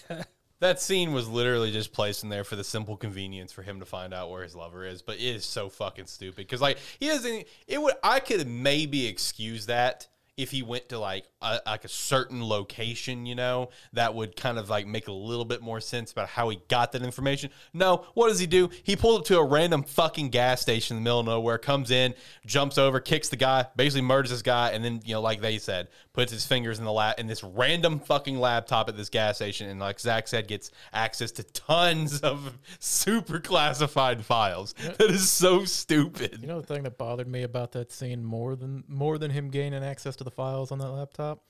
[0.59, 3.85] That scene was literally just placed in there for the simple convenience for him to
[3.85, 7.07] find out where his lover is, but it is so fucking stupid because like he
[7.07, 7.45] doesn't.
[7.67, 10.07] It would I could maybe excuse that
[10.37, 14.57] if he went to like a, like a certain location, you know, that would kind
[14.57, 17.49] of like make a little bit more sense about how he got that information.
[17.73, 18.69] No, what does he do?
[18.83, 21.89] He pulled up to a random fucking gas station in the middle of nowhere, comes
[21.89, 22.13] in,
[22.45, 25.57] jumps over, kicks the guy, basically murders this guy, and then you know, like they
[25.57, 29.35] said, puts his fingers in the lap in this random fucking laptop at this gas
[29.35, 34.73] station, and like Zach said, gets access to tons of super classified files.
[34.97, 36.39] That is so stupid.
[36.41, 39.49] You know the thing that bothered me about that scene more than more than him
[39.49, 41.43] gaining access to the files on that laptop?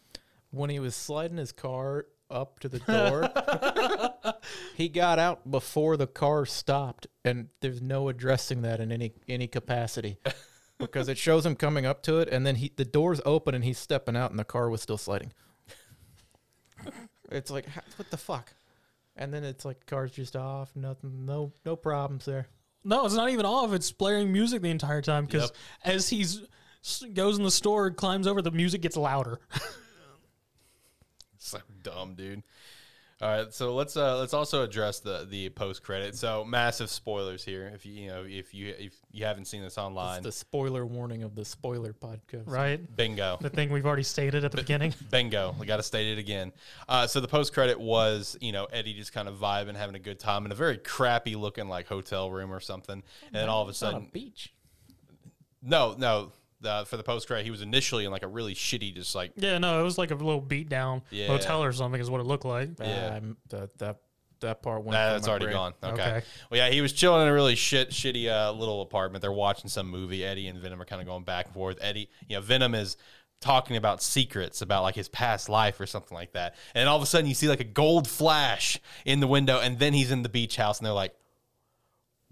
[0.49, 3.29] When he was sliding his car up to the door,
[4.75, 9.47] he got out before the car stopped, and there's no addressing that in any any
[9.47, 10.17] capacity.
[10.77, 13.63] Because it shows him coming up to it, and then he the door's open and
[13.63, 15.31] he's stepping out, and the car was still sliding.
[17.31, 18.53] It's like what the fuck,
[19.15, 22.47] and then it's like car's just off, nothing, no no problems there.
[22.83, 23.73] No, it's not even off.
[23.73, 25.51] It's blaring music the entire time because
[25.85, 25.95] Yep.
[25.95, 26.41] as he's
[27.13, 29.39] goes in the store, climbs over, the music gets louder.
[31.37, 32.41] So dumb, dude.
[33.21, 36.17] All right, so let's uh let's also address the the post credit.
[36.17, 37.71] So massive spoilers here.
[37.73, 40.85] If you you know if you if you haven't seen this It's online, the spoiler
[40.85, 42.43] warning of the spoiler podcast.
[42.45, 42.93] right?
[42.97, 43.37] bingo.
[43.39, 44.93] The thing we've already stated at the beginning.
[45.11, 45.55] Bingo.
[45.61, 46.51] I got to state it again.
[46.89, 49.99] Uh, so the post credit was, you know, Eddie just kind of vibing, having a
[49.99, 53.01] good time in a very crappy looking like hotel room or something.
[53.27, 54.53] And then all of a It's not a sudden, beach.
[55.61, 56.33] no, no,
[56.65, 59.31] uh, for the post credit, he was initially in like a really shitty, just like
[59.35, 61.27] Yeah, no, it was like a little beat down Yeah.
[61.27, 62.69] hotel or something is what it looked like.
[62.79, 63.15] Yeah.
[63.17, 63.97] Um, that that
[64.41, 64.91] that part went.
[64.93, 65.55] Nah, from that's my already brain.
[65.55, 65.73] gone.
[65.83, 65.93] Okay.
[66.01, 66.21] Okay.
[66.51, 69.21] Well, yeah, he was chilling in a really shit, shitty uh, little apartment.
[69.21, 70.25] They're watching some movie.
[70.25, 71.77] Eddie and Venom are kind of going back and forth.
[71.81, 72.97] Eddie, you know, Venom is
[73.41, 76.55] talking about secrets about like his past life or something like that.
[76.73, 79.77] And all of a sudden you see like a gold flash in the window and
[79.77, 81.13] then he's in the beach house and they're like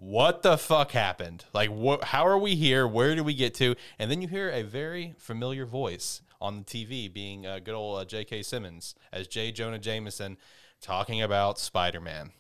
[0.04, 1.46] what the fuck happened?
[1.54, 2.86] Like what how are we here?
[2.86, 3.76] Where do we get to?
[3.98, 8.02] And then you hear a very familiar voice on the TV being uh, good old
[8.02, 8.44] uh, J.K.
[8.44, 9.54] Simmons as J.
[9.54, 10.38] Jonah Jameson
[10.82, 12.32] talking about Spider-Man,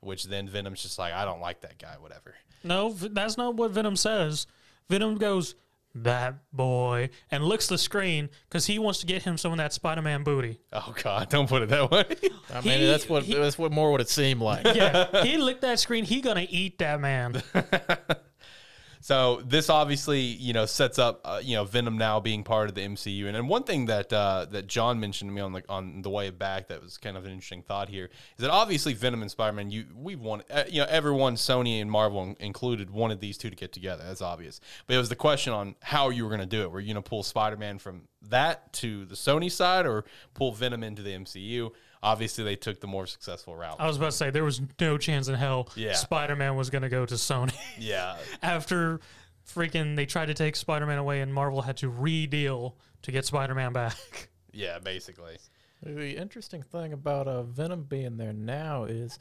[0.00, 2.34] which then Venom's just like I don't like that guy whatever.
[2.62, 4.46] No, that's not what Venom says.
[4.90, 5.54] Venom goes,
[6.02, 9.72] that boy, and licks the screen because he wants to get him some of that
[9.72, 10.60] Spider Man booty.
[10.72, 12.04] Oh god, don't put it that way.
[12.54, 14.64] I mean, He- that's what he- that's what more what it seemed like.
[14.74, 16.04] Yeah, he licked that screen.
[16.04, 17.42] He gonna eat that man.
[19.06, 22.74] So this obviously, you know, sets up, uh, you know, Venom now being part of
[22.74, 23.26] the MCU.
[23.26, 26.10] And then one thing that uh, that John mentioned to me on the on the
[26.10, 29.30] way back that was kind of an interesting thought here is that obviously Venom and
[29.30, 33.38] Spider Man, you we've wanted, uh, you know, everyone, Sony and Marvel included, wanted these
[33.38, 34.02] two to get together.
[34.04, 34.60] That's obvious.
[34.88, 36.72] But it was the question on how you were going to do it.
[36.72, 40.50] Were you going to pull Spider Man from that to the Sony side, or pull
[40.50, 41.70] Venom into the MCU?
[42.02, 43.76] Obviously, they took the more successful route.
[43.78, 45.94] I was about to say there was no chance in hell Yeah.
[45.94, 49.00] Spider Man was gonna go to Sony yeah, after
[49.48, 53.24] freaking they tried to take Spider Man away and Marvel had to re-deal to get
[53.24, 54.28] Spider Man back.
[54.52, 55.38] yeah, basically.
[55.82, 59.18] The interesting thing about uh, Venom being there now is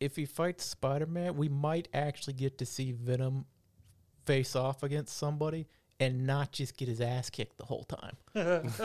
[0.00, 3.46] if he fights Spider Man, we might actually get to see Venom
[4.26, 5.66] face off against somebody
[6.00, 8.16] and not just get his ass kicked the whole time.
[8.34, 8.78] That's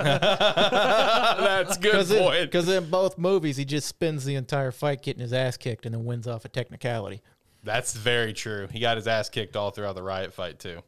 [1.77, 2.41] good point.
[2.41, 5.93] Because in both movies, he just spends the entire fight getting his ass kicked and
[5.93, 7.21] then wins off a technicality.
[7.63, 8.67] That's very true.
[8.71, 10.81] He got his ass kicked all throughout the riot fight too.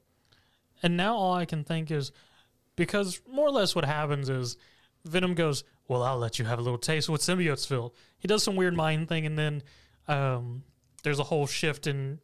[0.83, 2.11] And now all I can think is
[2.75, 4.57] because more or less what happens is
[5.05, 7.93] Venom goes, Well, I'll let you have a little taste of what symbiotes feel.
[8.17, 9.63] He does some weird mind thing, and then
[10.07, 10.63] um,
[11.03, 12.19] there's a whole shift in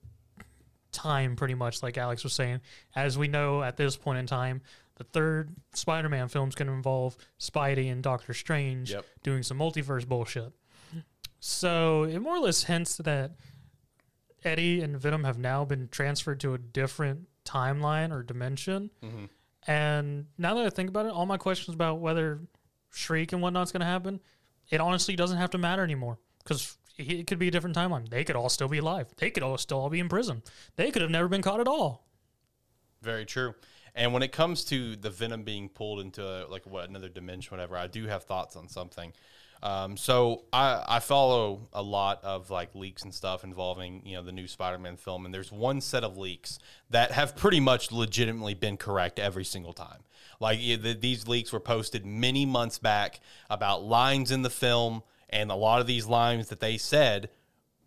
[0.91, 2.62] time, pretty much, like Alex was saying.
[2.95, 4.62] As we know at this point in time,
[4.95, 9.06] the third Spider Man film is going to involve Spidey and Doctor Strange Yep.
[9.23, 10.51] doing some multiverse bullshit.
[11.39, 13.32] So it more or less hints that
[14.43, 18.91] Eddie and Venom have now been transferred to a different timeline or dimension.
[19.01, 19.30] Mhm.
[19.67, 22.41] And now that I think about it, all my questions about whether
[22.91, 24.19] Shriek and whatnot's going to happen,
[24.69, 28.10] it honestly doesn't have to matter anymore because it could be a different timeline.
[28.10, 29.08] They could all still be alive.
[29.18, 30.44] They could all still all be in prison.
[30.76, 32.06] They could have never been caught at all.
[33.02, 33.56] Very true.
[33.94, 37.52] And when it comes to the venom being pulled into uh, like what another dimension,
[37.52, 39.14] whatever, I do have thoughts on something.
[39.64, 44.24] Um, so I, I follow a lot of like leaks and stuff involving you know
[44.24, 46.58] the new Spider-Man film, and there's one set of leaks
[46.90, 50.00] that have pretty much legitimately been correct every single time.
[50.40, 55.56] Like these leaks were posted many months back about lines in the film, and a
[55.56, 57.30] lot of these lines that they said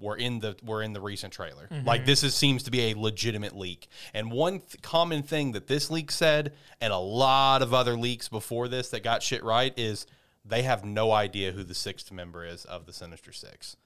[0.01, 1.69] were in the were in the recent trailer.
[1.71, 1.87] Mm-hmm.
[1.87, 3.89] Like this is seems to be a legitimate leak.
[4.13, 8.29] And one th- common thing that this leak said, and a lot of other leaks
[8.29, 10.07] before this that got shit right, is
[10.45, 13.77] they have no idea who the sixth member is of the Sinister Six.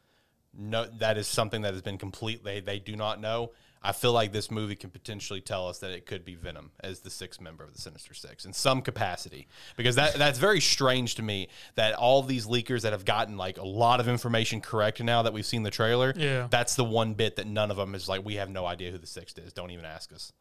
[0.56, 2.42] No, that is something that has been complete.
[2.44, 3.52] They they do not know.
[3.80, 6.98] I feel like this movie can potentially tell us that it could be Venom as
[7.00, 11.14] the sixth member of the Sinister Six in some capacity, because that that's very strange
[11.14, 15.00] to me that all these leakers that have gotten like a lot of information correct
[15.00, 16.48] now that we've seen the trailer, Yeah.
[16.50, 18.98] that's the one bit that none of them is like we have no idea who
[18.98, 19.52] the sixth is.
[19.52, 20.32] Don't even ask us.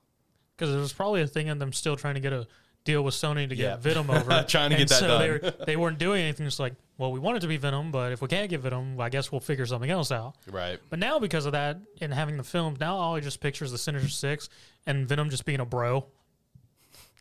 [0.58, 2.48] Because there's probably a thing in them still trying to get a
[2.88, 3.76] deal with Sony to get Yeah.
[3.76, 4.44] Venom over.
[4.48, 5.22] Trying to And get that so done.
[5.22, 6.48] They, were, they weren't doing anything.
[6.48, 9.00] It's like, well, we want it to be Venom, but if we can't get Venom,
[9.00, 10.36] I guess we'll figure something else out.
[10.50, 10.80] Right.
[10.90, 13.72] But now, because of that and having the film, now all I just picture is
[13.72, 14.50] the Sinister Six
[14.88, 16.06] and Venom just being a bro.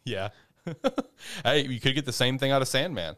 [0.04, 0.28] Yeah.
[1.44, 3.16] hey, you could get the same thing out of Sandman.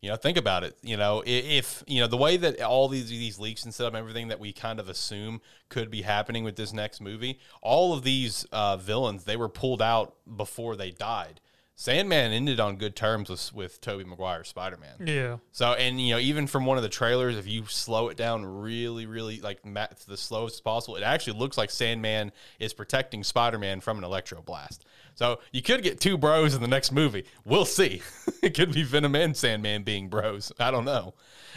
[0.00, 0.76] You know, think about it.
[0.82, 4.28] You know, if you know the way that all these these leaks and stuff, everything
[4.28, 8.46] that we kind of assume could be happening with this next movie, all of these
[8.52, 11.40] uh, villains they were pulled out before they died.
[11.80, 15.06] Sandman ended on good terms with with Tobey Maguire's Spider Man.
[15.06, 15.36] Yeah.
[15.52, 18.44] So, and you know, even from one of the trailers, if you slow it down
[18.44, 23.60] really, really like to the slowest possible, it actually looks like Sandman is protecting Spider
[23.60, 24.86] Man from an electro blast.
[25.14, 27.24] So you could get two bros in the next movie.
[27.44, 28.02] We'll see.
[28.42, 30.50] it could be Venom and Sandman being bros.
[30.58, 31.14] I don't know,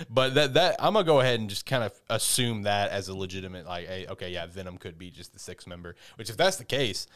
[0.07, 3.17] but that that I'm gonna go ahead and just kind of assume that as a
[3.17, 5.95] legitimate like, hey, okay, yeah, Venom could be just the sixth member.
[6.17, 7.07] Which, if that's the case,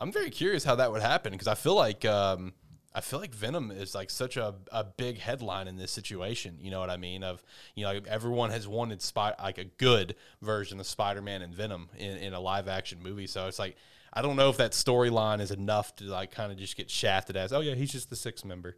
[0.00, 2.04] I'm very curious how that would happen because I feel like.
[2.04, 2.52] um
[2.94, 6.58] I feel like Venom is like such a, a big headline in this situation.
[6.60, 7.24] You know what I mean?
[7.24, 7.42] Of
[7.74, 12.18] you know, everyone has wanted like a good version of Spider Man and Venom in,
[12.18, 13.26] in a live action movie.
[13.26, 13.76] So it's like
[14.12, 17.36] I don't know if that storyline is enough to like kind of just get shafted
[17.36, 18.76] as, oh yeah, he's just the sixth member.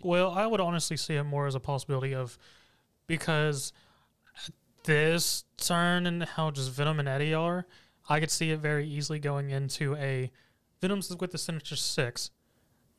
[0.00, 2.38] Well, I would honestly see it more as a possibility of
[3.08, 3.72] because
[4.84, 7.66] this turn and how just Venom and Eddie are,
[8.08, 10.30] I could see it very easily going into a
[10.80, 12.30] Venom's with the Sinister Six.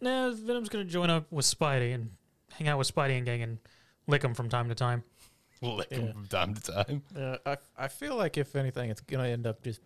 [0.02, 2.12] Nah, Venom's gonna join up with Spidey and
[2.54, 3.58] hang out with Spidey and gang and
[4.08, 5.04] lick him from time to time.
[5.62, 6.12] Lick 'em Yeah.
[6.14, 7.04] from time to time.
[7.16, 9.82] Uh, I I feel like if anything, it's gonna end up just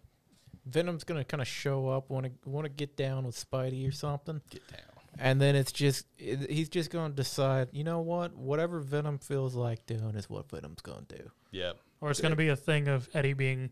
[0.65, 3.91] Venom's gonna kind of show up, want to want to get down with Spidey or
[3.91, 4.79] something, Get down.
[5.17, 9.55] and then it's just it, he's just gonna decide, you know what, whatever Venom feels
[9.55, 11.31] like doing is what Venom's gonna do.
[11.51, 11.77] Yep.
[12.01, 13.71] Or it's gonna be a thing of Eddie being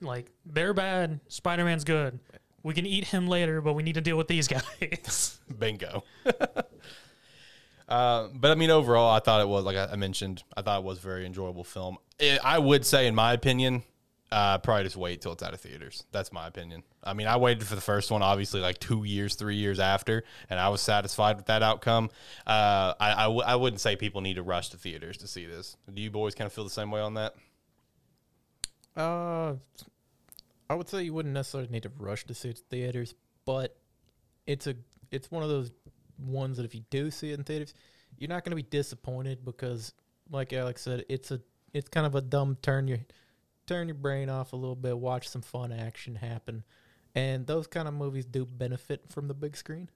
[0.00, 2.18] like, they're bad, Spider Man's good.
[2.62, 5.38] We can eat him later, but we need to deal with these guys.
[5.58, 6.04] Bingo.
[7.88, 10.42] uh, but I mean, overall, I thought it was like I I mentioned.
[10.56, 11.96] I thought it was a very enjoyable film.
[12.20, 13.82] I I would say, in my opinion,
[14.32, 16.04] uh, probably just wait till it's out of theaters.
[16.12, 16.82] That's my opinion.
[17.02, 20.22] I mean, I waited for the first one, obviously, like two years, three years after,
[20.48, 22.10] and I was satisfied with that outcome.
[22.46, 25.46] Uh, I I, w- I wouldn't say people need to rush to theaters to see
[25.46, 25.76] this.
[25.92, 27.34] Do you boys kind of feel the same way on that?
[28.96, 29.54] Uh,
[30.70, 33.76] I would say you wouldn't necessarily need to rush to see it in theaters, but
[34.46, 34.76] it's a
[35.10, 35.72] it's one of those
[36.16, 37.74] ones that if you do see it in theaters,
[38.16, 39.92] you're not going to be disappointed because,
[40.30, 41.40] like Alex said, it's a
[41.74, 43.00] it's kind of a dumb turn your
[43.66, 46.62] turn your brain off a little bit, watch some fun action happen,
[47.16, 49.90] and those kind of movies do benefit from the big screen.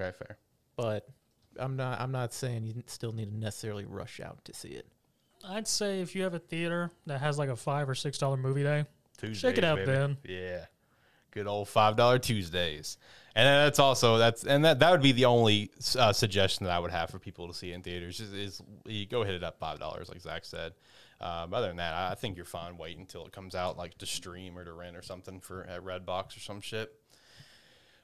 [0.00, 0.38] Okay, fair.
[0.76, 1.10] But
[1.58, 4.86] I'm not I'm not saying you still need to necessarily rush out to see it.
[5.46, 8.38] I'd say if you have a theater that has like a five or six dollar
[8.38, 8.86] movie day,
[9.18, 9.92] Tuesdays, Check it out, baby.
[9.92, 10.16] Ben.
[10.24, 10.66] Yeah,
[11.30, 12.98] good old five dollar Tuesdays,
[13.34, 16.78] and that's also that's and that that would be the only uh, suggestion that I
[16.78, 19.58] would have for people to see in theaters is, is you go hit it up
[19.58, 20.72] five dollars, like Zach said.
[21.20, 23.96] Um, other than that, I I think you're fine waiting until it comes out, like
[23.98, 26.92] to stream or to rent or something for at Redbox or some shit.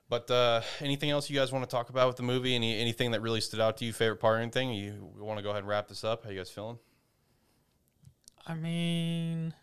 [0.09, 2.55] But uh, anything else you guys want to talk about with the movie?
[2.57, 3.93] Any anything that really stood out to you?
[3.93, 4.39] Favorite part?
[4.39, 6.25] or Anything you want to go ahead and wrap this up?
[6.25, 6.79] How you guys feeling?
[8.45, 9.55] I mean,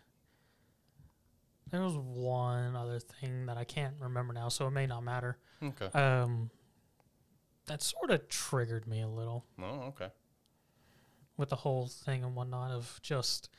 [1.70, 5.38] there was one other thing that I can't remember now, so it may not matter.
[5.62, 5.86] Okay.
[5.98, 6.50] Um,
[7.66, 10.08] that sort of triggered me a little Oh, okay.
[11.36, 13.50] with the whole thing and whatnot of just,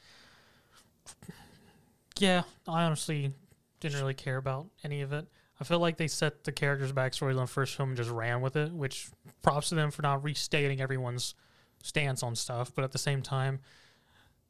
[2.19, 3.33] yeah, I honestly
[3.79, 5.27] didn't really care about any of it.
[5.61, 8.41] I feel like they set the characters' backstories on the first film and just ran
[8.41, 9.09] with it, which
[9.41, 11.35] props to them for not restating everyone's
[11.83, 12.71] stance on stuff.
[12.73, 13.59] But at the same time,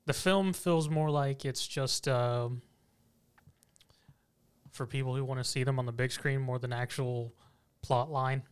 [0.05, 2.61] the film feels more like it's just um,
[4.79, 7.33] for people who want to see them on the big screen more than actual
[7.81, 8.43] plot line.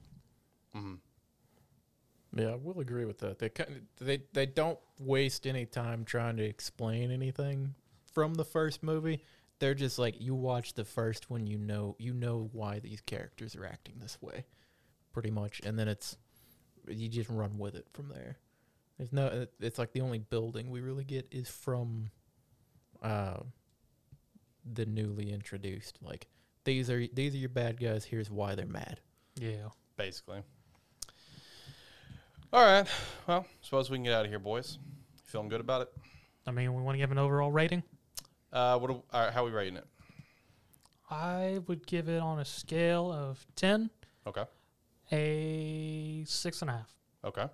[0.74, 0.96] hmm
[2.36, 3.40] Yeah, we'll agree with that.
[3.40, 7.76] They kind of, they they don't waste any time trying to explain anything
[8.12, 9.24] from the first movie.
[9.60, 13.56] They're just like you watch the first one, you know you know why these characters
[13.56, 14.44] are acting this way,
[15.14, 16.18] pretty much, and then it's
[16.90, 18.38] you just run with it from there.
[18.98, 22.10] There's no, it's like the only building we really get is from,
[23.02, 23.38] uh,
[24.74, 25.98] the newly introduced.
[26.02, 26.28] Like
[26.64, 28.06] these are these are your bad guys.
[28.06, 29.00] Here's why they're mad.
[29.40, 29.70] Yeah.
[29.98, 30.42] basically.
[32.54, 32.88] All right.
[33.28, 34.78] Well, suppose we can get out of here, boys.
[35.26, 35.90] Feeling good about it?
[36.46, 37.84] I mean, we want to give an overall rating.
[38.54, 38.88] Uh, what?
[38.88, 39.86] Do, all right, how are we rating it?
[41.10, 43.90] I would give it on a scale of 10,
[44.26, 44.44] Okay.
[45.12, 46.94] a six and a half.
[47.26, 47.42] Okay.
[47.42, 47.52] What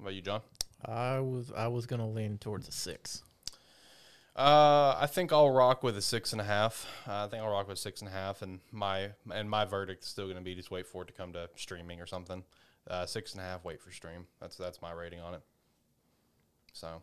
[0.00, 0.40] about you, John?
[0.84, 3.22] I was I was gonna lean towards a six.
[4.38, 6.86] Uh, I think I'll rock with a six and a half.
[7.08, 10.04] Uh, I think I'll rock with six and a half, and my and my verdict
[10.04, 12.44] is still going to be just wait for it to come to streaming or something.
[12.88, 14.28] Uh, six and a half, wait for stream.
[14.40, 15.40] That's that's my rating on it.
[16.72, 17.02] So,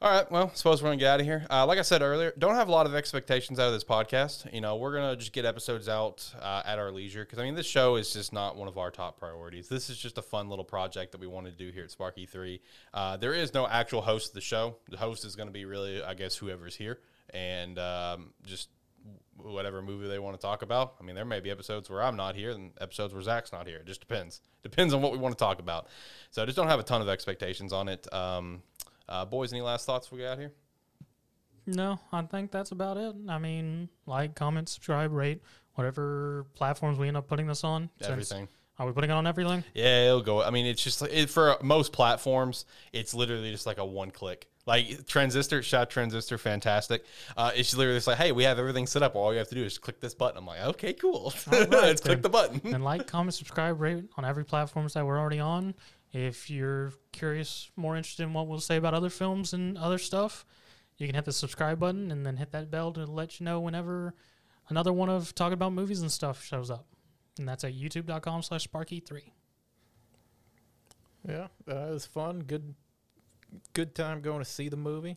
[0.00, 0.30] all right.
[0.30, 1.44] Well, suppose we're gonna get out of here.
[1.50, 4.52] Uh, like I said earlier, don't have a lot of expectations out of this podcast.
[4.54, 7.56] You know, we're gonna just get episodes out uh, at our leisure because I mean,
[7.56, 9.68] this show is just not one of our top priorities.
[9.68, 12.26] This is just a fun little project that we want to do here at Sparky
[12.26, 12.60] Three.
[12.94, 14.76] Uh, there is no actual host of the show.
[14.88, 18.68] The host is to be really, I guess, whoever's here, and um, just
[19.36, 20.94] whatever movie they want to talk about.
[21.00, 23.66] I mean, there may be episodes where I'm not here and episodes where Zach's not
[23.66, 23.78] here.
[23.78, 24.40] It just depends.
[24.62, 25.88] Depends on what we want to talk about.
[26.30, 28.12] So I just don't have a ton of expectations on it.
[28.12, 28.62] Um,
[29.08, 30.52] uh, boys, any last thoughts we got here?
[31.66, 33.14] No, I think that's about it.
[33.28, 35.42] I mean, like, comment, subscribe, rate,
[35.74, 37.90] whatever platforms we end up putting this on.
[38.02, 38.48] Everything.
[38.78, 39.64] Are we putting it on everything?
[39.74, 40.42] Yeah, it'll go.
[40.42, 44.10] I mean, it's just like it, for most platforms, it's literally just like a one
[44.12, 44.48] click.
[44.66, 47.04] Like Transistor, shot Transistor, fantastic.
[47.36, 49.16] Uh, it's literally just like, hey, we have everything set up.
[49.16, 50.38] All you have to do is click this button.
[50.38, 51.32] I'm like, okay, cool.
[51.50, 52.12] Right, Let's then.
[52.12, 52.60] click the button.
[52.72, 55.74] and like, comment, subscribe, rate on every platforms that we're already on.
[56.12, 60.46] If you're curious, more interested in what we'll say about other films and other stuff,
[60.96, 63.60] you can hit the subscribe button and then hit that bell to let you know
[63.60, 64.14] whenever
[64.68, 66.86] another one of talking about movies and stuff shows up.
[67.38, 69.30] And that's at youtube.com slash sparky3.
[71.28, 72.40] Yeah, uh, it was fun.
[72.40, 72.74] Good,
[73.74, 75.16] good time going to see the movie.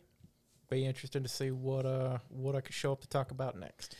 [0.68, 3.94] Be interested to see what uh what I could show up to talk about next.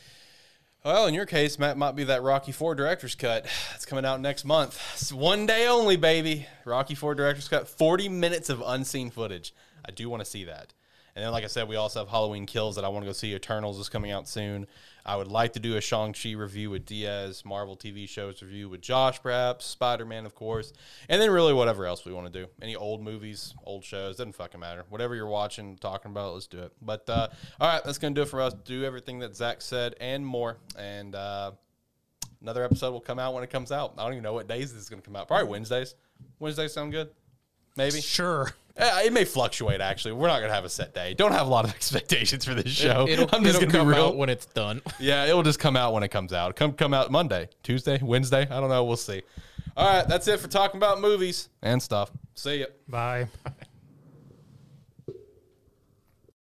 [0.84, 3.46] Well, in your case, Matt might be that Rocky Four director's cut.
[3.74, 4.80] It's coming out next month.
[4.94, 6.46] It's one day only, baby.
[6.64, 7.68] Rocky Four director's cut.
[7.68, 9.54] Forty minutes of unseen footage.
[9.84, 10.72] I do want to see that.
[11.14, 13.12] And then, like I said, we also have Halloween Kills that I want to go
[13.12, 13.34] see.
[13.34, 14.66] Eternals is coming out soon.
[15.04, 18.80] I would like to do a Shang-Chi review with Diaz, Marvel TV shows review with
[18.80, 20.72] Josh, perhaps, Spider-Man, of course.
[21.08, 22.48] And then really whatever else we want to do.
[22.62, 24.84] Any old movies, old shows, doesn't fucking matter.
[24.88, 26.72] Whatever you're watching, talking about, let's do it.
[26.80, 27.28] But uh,
[27.60, 28.54] all right, that's going to do it for us.
[28.64, 30.56] Do everything that Zach said and more.
[30.78, 31.50] And uh,
[32.40, 33.94] another episode will come out when it comes out.
[33.98, 35.28] I don't even know what days this is going to come out.
[35.28, 35.94] Probably Wednesdays.
[36.38, 37.10] Wednesdays sound good?
[37.76, 38.00] Maybe.
[38.00, 38.52] Sure.
[38.76, 39.80] Uh, it may fluctuate.
[39.80, 41.12] Actually, we're not gonna have a set day.
[41.14, 43.06] Don't have a lot of expectations for this show.
[43.08, 44.06] It'll, I'm just it'll gonna come be real.
[44.06, 44.80] out when it's done.
[44.98, 46.56] yeah, it'll just come out when it comes out.
[46.56, 48.42] Come come out Monday, Tuesday, Wednesday.
[48.50, 48.84] I don't know.
[48.84, 49.22] We'll see.
[49.76, 52.10] All right, that's it for talking about movies and stuff.
[52.34, 52.66] See ya.
[52.88, 53.28] Bye.